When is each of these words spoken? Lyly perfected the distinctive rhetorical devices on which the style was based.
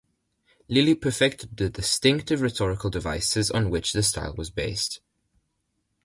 Lyly 0.67 0.95
perfected 0.95 1.57
the 1.57 1.69
distinctive 1.69 2.41
rhetorical 2.41 2.89
devices 2.89 3.51
on 3.51 3.69
which 3.69 3.93
the 3.93 4.01
style 4.01 4.33
was 4.35 4.49
based. 4.49 4.99